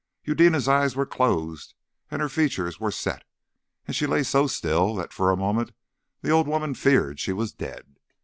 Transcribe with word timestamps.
Eudena's 0.25 0.67
eyes 0.67 0.95
were 0.95 1.05
closed 1.05 1.75
and 2.09 2.23
her 2.23 2.27
features 2.27 2.79
were 2.79 2.89
set, 2.89 3.23
and 3.85 3.95
she 3.95 4.07
lay 4.07 4.23
so 4.23 4.47
still 4.47 4.95
that 4.95 5.13
for 5.13 5.29
a 5.29 5.37
moment 5.37 5.73
the 6.23 6.31
old 6.31 6.47
woman 6.47 6.73
feared 6.73 7.19
she 7.19 7.31
was 7.31 7.53
dead. 7.53 7.99